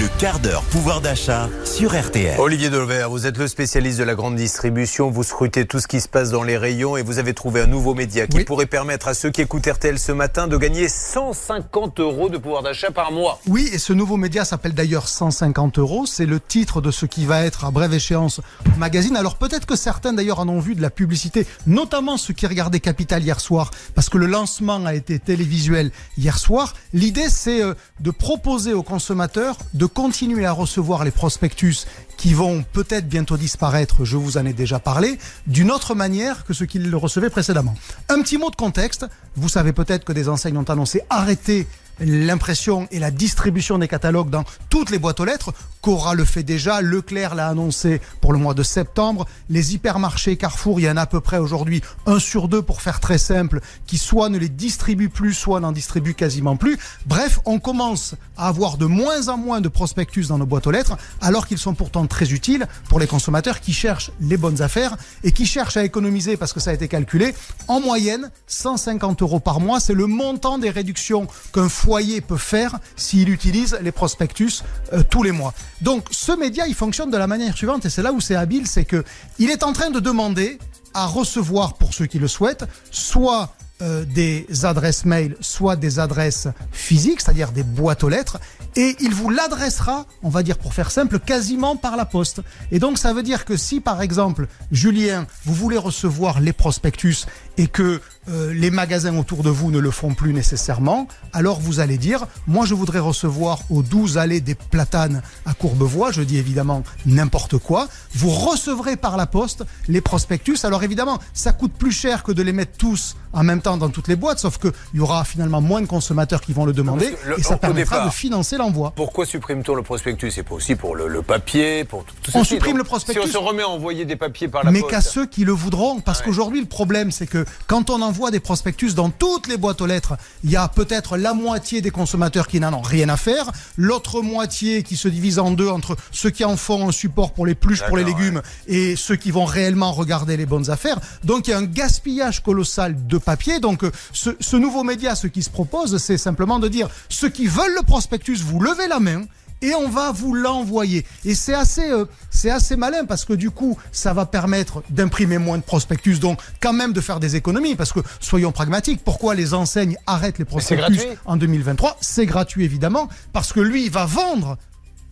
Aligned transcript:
Le 0.00 0.06
quart 0.20 0.38
d'heure 0.38 0.62
pouvoir 0.70 1.00
d'achat 1.00 1.48
sur 1.78 1.94
RTL. 1.96 2.40
Olivier 2.40 2.70
Delver, 2.70 3.06
vous 3.08 3.24
êtes 3.24 3.38
le 3.38 3.46
spécialiste 3.46 4.00
de 4.00 4.02
la 4.02 4.16
grande 4.16 4.34
distribution. 4.34 5.10
Vous 5.12 5.22
scrutez 5.22 5.64
tout 5.64 5.78
ce 5.78 5.86
qui 5.86 6.00
se 6.00 6.08
passe 6.08 6.32
dans 6.32 6.42
les 6.42 6.56
rayons 6.56 6.96
et 6.96 7.02
vous 7.02 7.20
avez 7.20 7.34
trouvé 7.34 7.60
un 7.60 7.68
nouveau 7.68 7.94
média 7.94 8.26
qui 8.26 8.38
Oui. 8.38 8.44
pourrait 8.44 8.66
permettre 8.66 9.06
à 9.06 9.14
ceux 9.14 9.30
qui 9.30 9.42
écoutent 9.42 9.64
RTL 9.68 9.96
ce 9.96 10.10
matin 10.10 10.48
de 10.48 10.56
gagner 10.56 10.88
150 10.88 12.00
euros 12.00 12.30
de 12.30 12.36
pouvoir 12.36 12.64
d'achat 12.64 12.90
par 12.90 13.12
mois. 13.12 13.38
Oui, 13.46 13.70
et 13.72 13.78
ce 13.78 13.92
nouveau 13.92 14.16
média 14.16 14.44
s'appelle 14.44 14.74
d'ailleurs 14.74 15.06
150 15.06 15.78
euros. 15.78 16.04
C'est 16.04 16.26
le 16.26 16.40
titre 16.40 16.80
de 16.80 16.90
ce 16.90 17.06
qui 17.06 17.26
va 17.26 17.44
être 17.44 17.64
à 17.64 17.70
brève 17.70 17.94
échéance 17.94 18.40
magazine. 18.76 19.14
Alors 19.16 19.36
peut-être 19.36 19.64
que 19.64 19.76
certains 19.76 20.12
d'ailleurs 20.12 20.40
en 20.40 20.48
ont 20.48 20.58
vu 20.58 20.74
de 20.74 20.82
la 20.82 20.90
publicité, 20.90 21.46
notamment 21.68 22.16
ceux 22.16 22.34
qui 22.34 22.48
regardaient 22.48 22.80
Capital 22.80 23.22
hier 23.22 23.38
soir, 23.38 23.70
parce 23.94 24.08
que 24.08 24.18
le 24.18 24.26
lancement 24.26 24.84
a 24.84 24.94
été 24.94 25.20
télévisuel 25.20 25.92
hier 26.16 26.40
soir. 26.40 26.74
L'idée, 26.92 27.28
c'est 27.28 27.62
euh, 27.62 27.74
de 28.00 28.10
proposer 28.10 28.72
aux 28.72 28.82
consommateurs 28.82 29.58
de 29.74 29.86
continuer 29.86 30.44
à 30.44 30.50
recevoir 30.50 31.04
les 31.04 31.12
prospectus 31.12 31.67
Focus 31.68 32.07
qui 32.18 32.34
vont 32.34 32.62
peut-être 32.74 33.08
bientôt 33.08 33.38
disparaître, 33.38 34.04
je 34.04 34.18
vous 34.18 34.36
en 34.36 34.44
ai 34.44 34.52
déjà 34.52 34.78
parlé, 34.78 35.18
d'une 35.46 35.70
autre 35.70 35.94
manière 35.94 36.44
que 36.44 36.52
ce 36.52 36.64
qu'ils 36.64 36.90
le 36.90 36.96
recevaient 36.98 37.30
précédemment. 37.30 37.74
Un 38.10 38.20
petit 38.20 38.36
mot 38.36 38.50
de 38.50 38.56
contexte. 38.56 39.06
Vous 39.36 39.48
savez 39.48 39.72
peut-être 39.72 40.04
que 40.04 40.12
des 40.12 40.28
enseignes 40.28 40.58
ont 40.58 40.64
annoncé 40.64 41.00
arrêter 41.08 41.66
l'impression 42.00 42.86
et 42.90 42.98
la 42.98 43.10
distribution 43.10 43.78
des 43.78 43.88
catalogues 43.88 44.30
dans 44.30 44.44
toutes 44.70 44.90
les 44.90 44.98
boîtes 44.98 45.20
aux 45.20 45.24
lettres. 45.24 45.52
Cora 45.80 46.14
le 46.14 46.24
fait 46.24 46.42
déjà, 46.42 46.80
Leclerc 46.80 47.34
l'a 47.34 47.48
annoncé 47.48 48.00
pour 48.20 48.32
le 48.32 48.38
mois 48.38 48.54
de 48.54 48.62
septembre. 48.62 49.26
Les 49.48 49.74
hypermarchés 49.74 50.36
Carrefour, 50.36 50.80
il 50.80 50.84
y 50.84 50.90
en 50.90 50.96
a 50.96 51.02
à 51.02 51.06
peu 51.06 51.20
près 51.20 51.38
aujourd'hui 51.38 51.82
un 52.06 52.18
sur 52.18 52.48
deux 52.48 52.62
pour 52.62 52.82
faire 52.82 53.00
très 53.00 53.18
simple, 53.18 53.60
qui 53.86 53.98
soit 53.98 54.28
ne 54.28 54.38
les 54.38 54.48
distribue 54.48 55.08
plus, 55.08 55.34
soit 55.34 55.60
n'en 55.60 55.72
distribue 55.72 56.14
quasiment 56.14 56.56
plus. 56.56 56.78
Bref, 57.06 57.40
on 57.44 57.58
commence 57.58 58.14
à 58.36 58.48
avoir 58.48 58.76
de 58.76 58.86
moins 58.86 59.28
en 59.28 59.36
moins 59.36 59.60
de 59.60 59.68
prospectus 59.68 60.28
dans 60.28 60.38
nos 60.38 60.46
boîtes 60.46 60.66
aux 60.66 60.72
lettres, 60.72 60.96
alors 61.20 61.46
qu'ils 61.46 61.58
sont 61.58 61.74
pourtant 61.74 62.06
très 62.08 62.32
utiles 62.32 62.66
pour 62.88 62.98
les 63.00 63.06
consommateurs 63.06 63.60
qui 63.60 63.72
cherchent 63.72 64.10
les 64.20 64.36
bonnes 64.36 64.62
affaires 64.62 64.96
et 65.22 65.32
qui 65.32 65.46
cherchent 65.46 65.76
à 65.76 65.84
économiser, 65.84 66.36
parce 66.36 66.52
que 66.52 66.60
ça 66.60 66.70
a 66.70 66.74
été 66.74 66.88
calculé, 66.88 67.34
en 67.68 67.80
moyenne 67.80 68.30
150 68.46 69.22
euros 69.22 69.40
par 69.40 69.60
mois. 69.60 69.80
C'est 69.80 69.94
le 69.94 70.06
montant 70.06 70.58
des 70.58 70.70
réductions 70.70 71.26
qu'un 71.52 71.68
foyer 71.68 72.20
peut 72.20 72.36
faire 72.36 72.78
s'il 72.96 73.28
utilise 73.28 73.78
les 73.80 73.92
prospectus 73.92 74.62
euh, 74.92 75.02
tous 75.08 75.22
les 75.22 75.32
mois. 75.32 75.54
Donc 75.80 76.06
ce 76.10 76.32
média, 76.32 76.66
il 76.66 76.74
fonctionne 76.74 77.10
de 77.10 77.16
la 77.16 77.26
manière 77.26 77.56
suivante, 77.56 77.84
et 77.86 77.90
c'est 77.90 78.02
là 78.02 78.12
où 78.12 78.20
c'est 78.20 78.34
habile, 78.36 78.66
c'est 78.66 78.84
que 78.84 79.04
il 79.38 79.50
est 79.50 79.62
en 79.62 79.72
train 79.72 79.90
de 79.90 80.00
demander 80.00 80.58
à 80.94 81.06
recevoir, 81.06 81.74
pour 81.74 81.94
ceux 81.94 82.06
qui 82.06 82.18
le 82.18 82.28
souhaitent, 82.28 82.64
soit 82.90 83.54
euh, 83.80 84.04
des 84.04 84.46
adresses 84.64 85.04
mail, 85.04 85.36
soit 85.40 85.76
des 85.76 85.98
adresses 85.98 86.48
physiques, 86.72 87.20
c'est-à-dire 87.20 87.52
des 87.52 87.62
boîtes 87.62 88.02
aux 88.02 88.08
lettres, 88.08 88.38
et 88.76 88.96
il 89.00 89.14
vous 89.14 89.30
l'adressera, 89.30 90.06
on 90.22 90.28
va 90.28 90.42
dire 90.42 90.58
pour 90.58 90.74
faire 90.74 90.90
simple, 90.90 91.18
quasiment 91.18 91.76
par 91.76 91.96
la 91.96 92.04
poste. 92.04 92.40
Et 92.72 92.78
donc 92.78 92.98
ça 92.98 93.12
veut 93.12 93.22
dire 93.22 93.44
que 93.44 93.56
si 93.56 93.80
par 93.80 94.02
exemple, 94.02 94.48
Julien, 94.72 95.26
vous 95.44 95.54
voulez 95.54 95.78
recevoir 95.78 96.40
les 96.40 96.52
prospectus 96.52 97.26
et 97.56 97.66
que 97.66 98.00
euh, 98.28 98.52
les 98.52 98.70
magasins 98.70 99.16
autour 99.16 99.42
de 99.42 99.50
vous 99.50 99.70
ne 99.70 99.78
le 99.78 99.90
font 99.90 100.14
plus 100.14 100.32
nécessairement, 100.32 101.08
alors 101.32 101.60
vous 101.60 101.80
allez 101.80 101.98
dire, 101.98 102.26
moi 102.46 102.66
je 102.66 102.74
voudrais 102.74 102.98
recevoir 102.98 103.60
aux 103.70 103.82
12 103.82 104.18
allées 104.18 104.40
des 104.40 104.54
platanes 104.54 105.22
à 105.46 105.54
Courbevoie, 105.54 106.12
je 106.12 106.22
dis 106.22 106.36
évidemment 106.38 106.82
n'importe 107.06 107.58
quoi, 107.58 107.88
vous 108.14 108.30
recevrez 108.30 108.96
par 108.96 109.16
la 109.16 109.26
poste 109.26 109.64
les 109.88 110.00
prospectus. 110.00 110.64
Alors 110.64 110.82
évidemment, 110.84 111.18
ça 111.32 111.52
coûte 111.52 111.72
plus 111.72 111.92
cher 111.92 112.22
que 112.22 112.32
de 112.32 112.42
les 112.42 112.52
mettre 112.52 112.76
tous 112.76 113.16
en 113.32 113.44
même 113.44 113.60
temps 113.60 113.76
dans 113.76 113.90
toutes 113.90 114.08
les 114.08 114.16
boîtes, 114.16 114.38
sauf 114.38 114.58
qu'il 114.58 114.72
y 114.94 115.00
aura 115.00 115.24
finalement 115.24 115.60
moins 115.60 115.80
de 115.82 115.86
consommateurs 115.86 116.40
qui 116.40 116.52
vont 116.52 116.64
le 116.64 116.72
demander 116.72 117.14
le- 117.26 117.38
et 117.38 117.42
ça 117.42 117.56
permettra 117.56 117.96
départ- 117.96 118.06
de 118.06 118.12
financer 118.14 118.56
l'envoi. 118.56 118.92
Pourquoi 118.96 119.26
supprime-t-on 119.26 119.74
le 119.74 119.82
prospectus? 119.82 120.30
C'est 120.30 120.42
pas 120.42 120.54
aussi 120.54 120.74
pour 120.74 120.96
le, 120.96 121.08
le 121.08 121.22
papier, 121.22 121.84
pour 121.84 122.04
tout, 122.04 122.14
tout 122.22 122.30
On 122.34 122.40
ceci. 122.40 122.54
supprime 122.54 122.72
Donc, 122.72 122.78
le 122.78 122.84
prospectus. 122.84 123.22
Si 123.22 123.28
on 123.28 123.32
se 123.32 123.38
remet 123.38 123.62
à 123.62 123.68
envoyer 123.68 124.04
des 124.06 124.16
papiers 124.16 124.48
par 124.48 124.64
la 124.64 124.70
mais 124.70 124.80
poste. 124.80 124.90
qu'à 124.90 125.00
ceux 125.00 125.26
qui 125.26 125.44
le 125.44 125.52
voudront. 125.52 126.00
Parce 126.00 126.20
Ouais. 126.20 126.26
qu'aujourd'hui, 126.26 126.60
le 126.60 126.66
problème, 126.66 127.10
c'est 127.10 127.26
que 127.26 127.44
quand 127.66 127.90
on 127.90 128.00
envoie 128.02 128.17
des 128.30 128.40
prospectus 128.40 128.94
dans 128.94 129.10
toutes 129.10 129.46
les 129.46 129.56
boîtes 129.56 129.80
aux 129.80 129.86
lettres, 129.86 130.16
il 130.44 130.50
y 130.50 130.56
a 130.56 130.68
peut-être 130.68 131.16
la 131.16 131.34
moitié 131.34 131.80
des 131.80 131.90
consommateurs 131.90 132.48
qui 132.48 132.60
n'en 132.60 132.72
ont 132.74 132.82
rien 132.82 133.08
à 133.08 133.16
faire, 133.16 133.50
l'autre 133.76 134.20
moitié 134.20 134.82
qui 134.82 134.96
se 134.96 135.08
divise 135.08 135.38
en 135.38 135.52
deux 135.52 135.68
entre 135.68 135.96
ceux 136.10 136.30
qui 136.30 136.44
en 136.44 136.56
font 136.56 136.88
un 136.88 136.92
support 136.92 137.32
pour 137.32 137.46
les 137.46 137.54
pluches, 137.54 137.84
pour 137.86 137.96
les 137.96 138.04
légumes, 138.04 138.42
et 138.66 138.96
ceux 138.96 139.16
qui 139.16 139.30
vont 139.30 139.44
réellement 139.44 139.92
regarder 139.92 140.36
les 140.36 140.46
bonnes 140.46 140.70
affaires. 140.70 140.98
Donc 141.24 141.46
il 141.46 141.50
y 141.50 141.54
a 141.54 141.58
un 141.58 141.64
gaspillage 141.64 142.42
colossal 142.42 143.06
de 143.06 143.18
papier. 143.18 143.60
Donc 143.60 143.84
euh, 143.84 143.92
ce, 144.12 144.30
ce 144.40 144.56
nouveau 144.56 144.82
média, 144.82 145.14
ce 145.14 145.28
qui 145.28 145.42
se 145.42 145.50
propose, 145.50 145.98
c'est 145.98 146.18
simplement 146.18 146.58
de 146.58 146.68
dire 146.68 146.88
ceux 147.08 147.28
qui 147.28 147.46
veulent 147.46 147.74
le 147.76 147.84
prospectus, 147.84 148.42
vous 148.42 148.60
levez 148.60 148.88
la 148.88 149.00
main 149.00 149.22
et 149.62 149.74
on 149.74 149.88
va 149.88 150.12
vous 150.12 150.34
l'envoyer. 150.34 151.04
Et 151.24 151.34
c'est 151.34 151.54
assez, 151.54 151.90
euh, 151.90 152.04
c'est 152.30 152.50
assez 152.50 152.76
malin 152.76 153.04
parce 153.04 153.24
que 153.24 153.32
du 153.32 153.50
coup, 153.50 153.76
ça 153.92 154.12
va 154.12 154.26
permettre 154.26 154.82
d'imprimer 154.90 155.38
moins 155.38 155.58
de 155.58 155.62
prospectus, 155.62 156.20
donc 156.20 156.40
quand 156.60 156.72
même 156.72 156.92
de 156.92 157.00
faire 157.00 157.20
des 157.20 157.36
économies. 157.36 157.74
Parce 157.74 157.92
que 157.92 158.00
soyons 158.20 158.52
pragmatiques, 158.52 159.02
pourquoi 159.04 159.34
les 159.34 159.54
enseignes 159.54 159.96
arrêtent 160.06 160.38
les 160.38 160.44
prospectus 160.44 161.00
en 161.24 161.36
2023 161.36 161.96
C'est 162.00 162.26
gratuit 162.26 162.64
évidemment 162.64 163.08
parce 163.32 163.52
que 163.52 163.60
lui, 163.60 163.84
il 163.84 163.90
va 163.90 164.06
vendre 164.06 164.56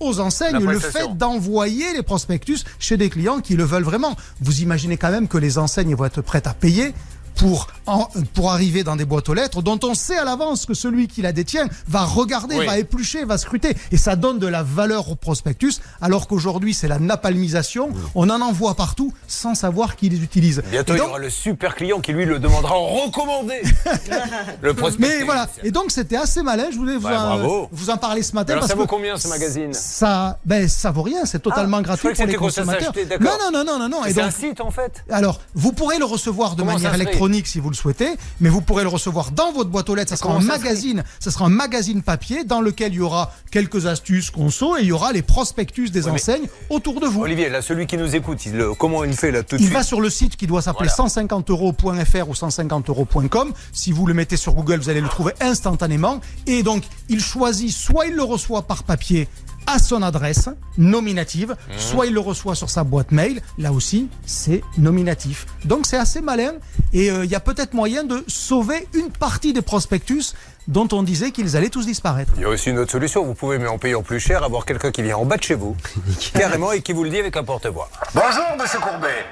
aux 0.01 0.21
enseignes 0.21 0.65
le 0.65 0.79
fait 0.79 1.17
d'envoyer 1.17 1.93
les 1.95 2.03
prospectus 2.03 2.65
chez 2.79 2.97
des 2.97 3.09
clients 3.09 3.41
qui 3.41 3.57
le 3.57 3.65
veulent 3.65 3.83
vraiment. 3.83 4.15
Vous 4.41 4.61
imaginez 4.61 4.97
quand 4.97 5.11
même 5.11 5.29
que 5.29 5.39
les 5.39 5.59
enseignes 5.59 5.95
vont 5.95 6.05
être 6.05 6.21
prêtes 6.21 6.47
à 6.47 6.55
payer 6.55 6.93
pour, 7.37 7.69
en- 7.87 8.09
pour 8.35 8.51
arriver 8.53 8.83
dans 8.85 8.97
des 8.97 9.05
boîtes 9.05 9.29
aux 9.29 9.35
lettres 9.35 9.63
dont 9.63 9.79
on 9.85 9.95
sait 9.95 10.17
à 10.17 10.25
l'avance 10.25 10.67
que 10.67 10.75
celui 10.75 11.07
qui 11.09 11.23
la 11.23 11.33
détient 11.33 11.67
va 11.89 12.05
regarder, 12.05 12.57
Oui. 12.59 12.67
va 12.67 12.79
éplucher, 12.79 13.25
va 13.25 13.39
scruter. 13.39 13.77
Et 13.93 13.97
ça 13.97 14.17
donne 14.17 14.39
de 14.39 14.47
la 14.47 14.63
valeur 14.63 15.11
au 15.11 15.15
prospectus, 15.15 15.81
alors 16.01 16.27
qu'aujourd'hui 16.29 16.75
c'est 16.75 16.89
la 16.89 16.99
napalmisation. 16.99 17.91
On 18.15 18.29
en 18.31 18.41
envoie 18.41 18.75
partout 18.75 19.13
sans 19.29 19.55
savoir 19.55 19.97
qui 19.97 20.09
les 20.09 20.23
utilise. 20.23 20.63
Bientôt, 20.71 20.95
il 20.95 20.99
y 20.99 21.01
aura 21.01 21.19
le 21.19 21.31
super 21.31 21.75
client 21.75 22.01
qui 22.01 22.13
lui 22.13 22.25
le 22.25 22.39
demandera 22.39 22.75
en 22.77 22.87
recommandé. 22.87 23.63
le 24.63 24.75
prospectus. 24.75 25.17
mais 25.19 25.25
voilà. 25.25 25.49
Et 25.63 25.71
donc 25.71 25.91
c'était 25.91 26.17
assez 26.17 26.43
malin. 26.43 26.67
Je 26.73 26.77
voulais 26.77 26.97
vous, 26.97 27.07
Ouais, 27.07 27.17
en, 27.17 27.69
vous 27.71 27.91
en 27.91 27.97
parler 27.97 28.23
ce 28.23 28.35
matin. 28.35 28.55
Alors, 28.55 28.63
parce 28.63 28.71
ça 28.73 28.77
vaut 28.77 28.85
que 28.85 28.89
combien, 28.91 29.17
ce 29.17 29.29
magazine 29.29 29.73
Ça, 29.73 30.39
ben 30.45 30.69
ça 30.69 30.91
vaut 30.91 31.03
rien. 31.03 31.25
C'est 31.25 31.41
totalement 31.41 31.79
Ah, 31.79 31.83
gratuit 31.83 32.15
pour 32.15 32.27
les 32.27 32.35
consommateurs. 32.35 32.93
Non 33.21 33.31
non 33.53 33.65
non 33.65 33.79
non 33.79 33.89
non 33.89 34.01
C'est 34.07 34.21
un 34.21 34.31
site, 34.31 34.61
en 34.61 34.71
fait. 34.71 35.05
Alors, 35.11 35.41
vous 35.55 35.73
pourrez 35.73 35.99
le 35.99 36.05
recevoir 36.05 36.53
de 36.57 36.63
Comment 36.63 36.73
manière 36.73 36.93
fait? 36.93 36.99
Électronique 37.27 37.47
si 37.47 37.61
vous 37.61 37.71
le 37.71 37.75
souhaitez, 37.77 38.09
mais 38.41 38.49
vous 38.49 38.61
pourrez 38.61 38.83
le 38.85 38.89
recevoir 38.89 39.31
dans 39.33 39.53
votre 39.53 39.71
boîte 39.71 39.89
aux 39.91 39.95
lettres. 39.95 40.11
Ça 40.11 40.17
sera 40.17 40.35
un 40.35 40.41
magazine, 40.41 41.03
ça 41.21 41.31
sera 41.31 41.47
un 41.47 41.51
magazine 41.51 42.03
papier 42.03 42.45
dans 42.45 42.61
lequel 42.61 42.93
il 42.93 42.97
y 42.97 43.01
aura 43.01 43.33
quelques 43.51 43.87
astuces 43.87 44.31
conso 44.31 44.77
et 44.77 44.83
il 44.83 44.87
y 44.89 44.93
aura 44.93 45.13
les 45.13 45.23
prospectus 45.23 45.91
des 45.91 46.09
enseignes 46.09 46.47
autour 46.71 47.01
de 47.01 47.07
vous. 47.07 47.23
Olivier, 47.23 47.49
là, 47.49 47.63
celui 47.63 47.87
qui 47.87 47.97
nous 47.97 48.15
écoute, 48.15 48.45
il, 48.47 48.53
le- 48.57 48.75
comment 48.75 49.03
il 49.05 49.15
fait 49.15 49.31
là 49.33 49.43
tout 49.43 49.57
de 49.57 49.61
Il 49.61 49.65
suite 49.67 49.77
va 49.77 49.83
sur 49.83 50.01
le 50.01 50.11
site 50.11 50.37
qui 50.37 50.47
doit 50.47 50.63
s'appeler 50.63 50.89
Voilà. 50.97 51.11
150euros.fr 51.11 52.29
ou 52.29 52.35
150euros.com. 52.35 53.53
Si 53.73 53.93
vous 53.93 54.07
le 54.07 54.15
mettez 54.15 54.37
sur 54.37 54.55
Google, 54.55 54.79
vous 54.81 54.89
allez 54.89 55.01
le 55.01 55.09
trouver 55.09 55.33
instantanément. 55.41 56.21
Et 56.47 56.63
donc, 56.63 56.85
il 57.09 57.21
choisit 57.21 57.73
soit 57.73 58.07
il 58.07 58.15
le 58.15 58.23
reçoit 58.23 58.63
par 58.63 58.85
papier 58.85 59.29
à 59.67 59.79
son 59.79 60.03
adresse 60.03 60.49
nominative, 60.79 61.51
Mmh. 61.69 61.73
soit 61.79 62.07
il 62.07 62.15
le 62.15 62.21
reçoit 62.21 62.55
sur 62.55 62.71
sa 62.71 62.85
boîte 62.85 63.13
mail. 63.13 63.41
Là 63.59 63.73
aussi, 63.73 64.09
c'est 64.25 64.63
nominatif. 64.79 65.47
Donc, 65.65 65.87
c'est 65.87 65.97
assez 65.97 66.21
malin. 66.21 66.53
Et 66.93 67.11
euh, 67.11 67.25
il 67.25 67.31
y 67.31 67.35
a 67.35 67.41
peut-être 67.41 67.75
moyen 67.75 68.05
de 68.05 68.25
sauver 68.29 68.87
une 68.95 69.11
partie 69.11 69.53
des 69.53 69.63
prospectus 69.63 70.35
dont 70.69 70.89
on 70.93 71.03
disait 71.03 71.31
qu'ils 71.31 71.57
allaient 71.57 71.69
tous 71.69 71.87
disparaître. 71.87 72.33
Il 72.37 72.43
y 72.43 72.45
a 72.45 72.49
aussi 72.49 72.71
une 72.71 72.79
autre 72.79 72.91
solution. 72.91 73.25
Vous 73.25 73.35
pouvez, 73.35 73.59
mais 73.59 73.69
en 73.69 73.79
payant 73.79 74.03
plus 74.03 74.19
cher, 74.21 74.43
avoir 74.43 74.65
quelqu'un 74.65 74.91
qui 74.91 75.03
vient 75.03 75.17
en 75.17 75.25
bas 75.25 75.37
de 75.37 75.43
chez 75.43 75.55
vous, 75.55 75.77
carrément, 76.35 76.73
et 76.73 76.83
qui 76.83 76.93
vous 76.93 77.05
le 77.05 77.11
dit 77.11 77.19
avec 77.19 77.37
un 77.37 77.45
porte-voix. 77.45 77.89
Bonjour, 78.15 78.45
monsieur 78.61 78.79
Courbet. 78.81 79.25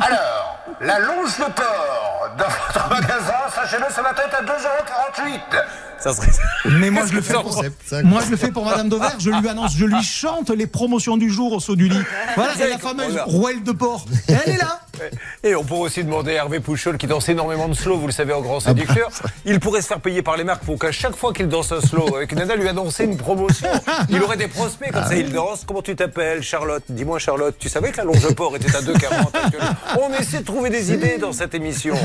Alors, 0.00 0.58
la 0.80 0.98
longe 1.00 1.36
de 1.36 1.44
porc 1.52 2.30
dans 2.38 2.44
votre 2.44 2.88
magasin, 2.88 3.39
sachez-le, 3.62 3.86
ce 3.94 4.00
matin 4.00 4.22
est 4.30 4.34
à 4.34 4.42
2,48€. 4.42 5.64
Ça 5.98 6.14
serait. 6.14 6.30
Mais 6.64 6.90
moi 6.90 7.04
je 7.06 7.14
le 7.14 7.20
fais 7.20 7.34
pour 7.34 7.44
concept, 7.44 7.92
moi 8.04 8.22
je 8.24 8.30
le 8.30 8.36
fais 8.36 8.50
pour 8.50 8.64
Madame 8.64 8.88
Dover. 8.88 9.08
Je 9.18 9.30
lui 9.30 9.48
annonce, 9.48 9.76
je 9.76 9.84
lui 9.84 10.02
chante 10.02 10.50
les 10.50 10.66
promotions 10.66 11.16
du 11.16 11.30
jour 11.30 11.52
au 11.52 11.60
saut 11.60 11.76
du 11.76 11.88
lit. 11.88 12.02
Voilà, 12.36 12.52
avez 12.52 12.70
la 12.70 12.78
fameuse 12.78 13.18
rouelle 13.26 13.62
de 13.62 13.72
porc. 13.72 14.06
Et 14.28 14.32
elle 14.32 14.54
est 14.54 14.58
là. 14.58 14.80
Et 15.44 15.54
on 15.54 15.64
pourrait 15.64 15.86
aussi 15.86 16.04
demander 16.04 16.32
à 16.32 16.40
Hervé 16.40 16.60
Pouchol, 16.60 16.98
qui 16.98 17.06
danse 17.06 17.28
énormément 17.28 17.68
de 17.68 17.74
slow, 17.74 17.98
vous 17.98 18.06
le 18.06 18.12
savez, 18.12 18.32
en 18.32 18.40
grand 18.40 18.60
séducteur. 18.60 19.10
Il 19.44 19.60
pourrait 19.60 19.82
se 19.82 19.86
faire 19.86 20.00
payer 20.00 20.22
par 20.22 20.36
les 20.36 20.44
marques 20.44 20.64
pour 20.64 20.78
qu'à 20.78 20.92
chaque 20.92 21.16
fois 21.16 21.32
qu'il 21.32 21.48
danse 21.48 21.72
un 21.72 21.80
slow, 21.80 22.14
avec 22.16 22.32
Nana 22.34 22.56
lui 22.56 22.68
annoncer 22.68 23.04
une 23.04 23.16
promotion. 23.16 23.68
Il 24.08 24.22
aurait 24.22 24.36
des 24.36 24.48
prospects 24.48 24.90
comme 24.92 25.04
ça. 25.04 25.16
Il 25.16 25.32
danse. 25.32 25.64
Comment 25.66 25.82
tu 25.82 25.94
t'appelles, 25.96 26.42
Charlotte? 26.42 26.82
Dis-moi, 26.88 27.18
Charlotte, 27.18 27.54
tu 27.58 27.68
savais 27.68 27.90
que 27.92 27.98
la 27.98 28.04
longe 28.04 28.22
de 28.22 28.32
porc 28.32 28.56
était 28.56 28.74
à 28.74 28.80
2,40 28.80 28.94
actuellement 29.44 29.68
On 30.00 30.12
essaie 30.20 30.40
de 30.40 30.44
trouver 30.44 30.70
des 30.70 30.92
idées 30.92 31.18
dans 31.18 31.32
cette 31.32 31.54
émission. 31.54 31.94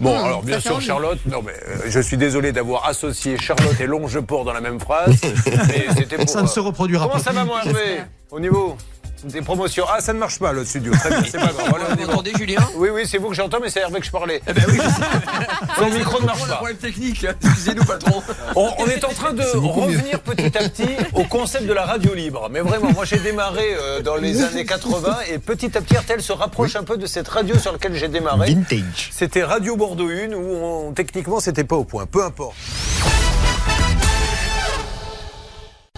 Bon, 0.00 0.24
alors 0.24 0.42
bien 0.42 0.58
sûr, 0.58 0.80
Charlotte, 0.80 1.20
non 1.26 1.42
mais 1.46 1.52
euh, 1.52 1.82
je 1.86 2.00
suis 2.00 2.16
désolé 2.16 2.50
d'avoir 2.50 2.88
associé 2.88 3.38
Charlotte 3.38 3.80
et 3.80 3.86
longe 3.86 4.14
de 4.14 4.20
porc 4.20 4.44
dans 4.44 4.52
la 4.52 4.60
même 4.60 4.80
phrase. 4.80 5.14
Mais 5.46 5.86
c'était 5.96 6.16
pour. 6.16 6.28
Ça 6.28 6.40
ne 6.40 6.46
euh, 6.46 6.48
se 6.48 6.58
reproduira 6.58 7.04
Comment 7.04 7.18
pas. 7.18 7.22
ça 7.22 7.30
va, 7.30 7.44
mon 7.44 7.56
Hervé? 7.56 8.02
Au 8.32 8.40
niveau? 8.40 8.76
Des 9.24 9.40
promotions. 9.42 9.84
Ah, 9.88 10.00
ça 10.00 10.12
ne 10.12 10.18
marche 10.18 10.38
pas, 10.38 10.52
le 10.52 10.64
studio. 10.64 10.92
Très 10.94 11.08
bien, 11.10 11.22
c'est 11.30 11.38
pas 11.38 11.52
grave. 11.52 11.66
Voilà, 11.70 11.84
on 11.90 11.94
est 11.94 12.04
Vous 12.04 12.10
entendez, 12.10 12.32
Julien 12.36 12.60
Oui, 12.74 12.88
oui, 12.92 13.02
c'est 13.06 13.18
vous 13.18 13.28
que 13.28 13.34
j'entends, 13.34 13.58
mais 13.62 13.70
c'est 13.70 13.80
Hervé 13.80 14.00
que 14.00 14.06
je 14.06 14.10
parlais. 14.10 14.42
Eh 14.48 14.52
ben 14.52 14.64
oui, 14.68 14.78
Son 15.78 15.90
micro 15.90 16.20
ne 16.20 16.26
marche 16.26 16.46
pas. 16.46 16.54
problème 16.56 16.76
technique. 16.76 17.24
Excusez-nous, 17.44 17.84
patron. 17.84 18.22
On, 18.56 18.70
on 18.78 18.86
est 18.86 19.04
en 19.04 19.10
train 19.12 19.32
de 19.32 19.42
revenir 19.42 20.20
petit 20.20 20.58
à 20.58 20.68
petit 20.68 20.88
au 21.14 21.24
concept 21.24 21.66
de 21.66 21.72
la 21.72 21.84
radio 21.84 22.14
libre. 22.14 22.48
Mais 22.50 22.60
vraiment, 22.60 22.90
moi 22.92 23.04
j'ai 23.04 23.18
démarré 23.18 23.74
euh, 23.80 24.00
dans 24.02 24.16
les 24.16 24.42
années 24.42 24.64
80 24.64 25.16
et 25.32 25.38
petit 25.38 25.76
à 25.76 25.80
petit 25.80 25.96
RTL 25.96 26.20
se 26.20 26.32
rapproche 26.32 26.74
un 26.76 26.82
peu 26.84 26.96
de 26.96 27.06
cette 27.06 27.28
radio 27.28 27.56
sur 27.58 27.72
laquelle 27.72 27.94
j'ai 27.94 28.08
démarré. 28.08 28.52
Vintage. 28.52 29.10
C'était 29.12 29.44
Radio 29.44 29.76
Bordeaux 29.76 30.08
1 30.08 30.32
où 30.34 30.88
on- 30.88 30.92
techniquement 30.92 31.38
c'était 31.40 31.64
pas 31.64 31.76
au 31.76 31.84
point. 31.84 32.06
Peu 32.06 32.24
importe. 32.24 32.56